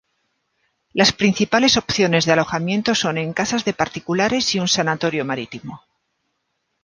Las 0.93 1.13
principales 1.13 1.77
opciones 1.77 2.25
de 2.25 2.31
alojamiento 2.31 2.95
son 2.95 3.19
en 3.19 3.33
casas 3.33 3.65
de 3.65 3.73
particulares 3.73 4.55
y 4.55 4.59
un 4.59 4.67
sanatorio 4.67 5.25
marítimo. 5.25 5.83